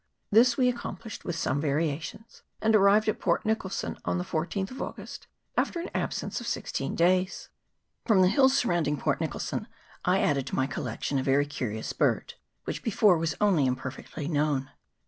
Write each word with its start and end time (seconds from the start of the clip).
This 0.31 0.57
we 0.57 0.67
accomplished 0.67 1.25
with 1.25 1.35
some 1.35 1.61
variations, 1.61 2.41
and 2.59 2.75
arrived 2.75 3.07
at 3.07 3.19
Port 3.19 3.45
Nicholson 3.45 3.99
on 4.03 4.17
the 4.17 4.23
14th 4.23 4.71
of 4.71 4.81
August, 4.81 5.27
after 5.55 5.79
an 5.79 5.91
absence 5.93 6.41
of 6.41 6.47
sixteen 6.47 6.95
days. 6.95 7.49
From 8.07 8.23
the 8.23 8.27
hills 8.29 8.57
surrounding 8.57 8.97
Port 8.97 9.21
Nicholson 9.21 9.67
I 10.03 10.21
added 10.21 10.47
to 10.47 10.55
my 10.55 10.65
collection 10.65 11.19
a 11.19 11.23
very 11.23 11.45
curious 11.45 11.93
bird, 11.93 12.33
which 12.63 12.81
before 12.81 13.19
was 13.19 13.35
only 13.39 13.67
imperfectly 13.67 14.27
known. 14.27 14.71